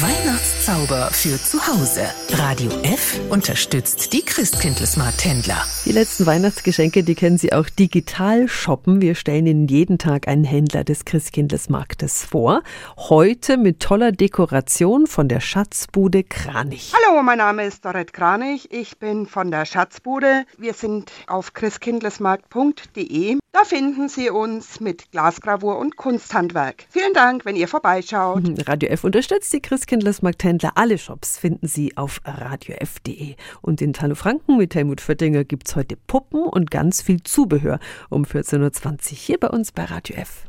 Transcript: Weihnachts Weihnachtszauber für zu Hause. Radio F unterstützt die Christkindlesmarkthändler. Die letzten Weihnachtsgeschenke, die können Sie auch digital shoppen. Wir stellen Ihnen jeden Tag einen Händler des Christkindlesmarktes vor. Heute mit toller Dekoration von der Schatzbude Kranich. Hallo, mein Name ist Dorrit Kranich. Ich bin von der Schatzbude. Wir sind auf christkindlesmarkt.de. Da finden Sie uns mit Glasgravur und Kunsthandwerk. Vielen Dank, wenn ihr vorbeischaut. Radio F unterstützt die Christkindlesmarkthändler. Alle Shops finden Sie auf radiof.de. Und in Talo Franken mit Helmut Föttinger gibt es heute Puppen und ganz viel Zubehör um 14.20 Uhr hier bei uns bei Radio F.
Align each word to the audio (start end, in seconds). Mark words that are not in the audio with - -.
Weihnachts 0.00 0.55
Weihnachtszauber 0.66 1.10
für 1.12 1.40
zu 1.40 1.64
Hause. 1.64 2.02
Radio 2.32 2.72
F 2.82 3.20
unterstützt 3.30 4.12
die 4.12 4.22
Christkindlesmarkthändler. 4.22 5.64
Die 5.84 5.92
letzten 5.92 6.26
Weihnachtsgeschenke, 6.26 7.04
die 7.04 7.14
können 7.14 7.38
Sie 7.38 7.52
auch 7.52 7.68
digital 7.68 8.48
shoppen. 8.48 9.00
Wir 9.00 9.14
stellen 9.14 9.46
Ihnen 9.46 9.68
jeden 9.68 9.98
Tag 9.98 10.26
einen 10.26 10.42
Händler 10.42 10.82
des 10.82 11.04
Christkindlesmarktes 11.04 12.24
vor. 12.24 12.62
Heute 12.96 13.58
mit 13.58 13.78
toller 13.78 14.10
Dekoration 14.10 15.06
von 15.06 15.28
der 15.28 15.40
Schatzbude 15.40 16.24
Kranich. 16.24 16.92
Hallo, 16.94 17.22
mein 17.22 17.38
Name 17.38 17.64
ist 17.64 17.84
Dorrit 17.84 18.12
Kranich. 18.12 18.72
Ich 18.72 18.98
bin 18.98 19.26
von 19.26 19.52
der 19.52 19.66
Schatzbude. 19.66 20.46
Wir 20.58 20.74
sind 20.74 21.12
auf 21.28 21.54
christkindlesmarkt.de. 21.54 23.38
Da 23.52 23.64
finden 23.64 24.08
Sie 24.08 24.30
uns 24.30 24.80
mit 24.80 25.10
Glasgravur 25.12 25.78
und 25.78 25.96
Kunsthandwerk. 25.96 26.86
Vielen 26.90 27.14
Dank, 27.14 27.44
wenn 27.44 27.56
ihr 27.56 27.68
vorbeischaut. 27.68 28.42
Radio 28.66 28.90
F 28.90 29.04
unterstützt 29.04 29.52
die 29.52 29.62
Christkindlesmarkthändler. 29.62 30.55
Alle 30.64 30.98
Shops 30.98 31.38
finden 31.38 31.66
Sie 31.68 31.96
auf 31.96 32.20
radiof.de. 32.24 33.34
Und 33.62 33.80
in 33.82 33.92
Talo 33.92 34.14
Franken 34.14 34.56
mit 34.56 34.74
Helmut 34.74 35.00
Föttinger 35.00 35.44
gibt 35.44 35.68
es 35.68 35.76
heute 35.76 35.96
Puppen 35.96 36.42
und 36.42 36.70
ganz 36.70 37.02
viel 37.02 37.22
Zubehör 37.22 37.78
um 38.10 38.24
14.20 38.24 39.12
Uhr 39.12 39.16
hier 39.16 39.40
bei 39.40 39.48
uns 39.48 39.72
bei 39.72 39.84
Radio 39.84 40.16
F. 40.16 40.46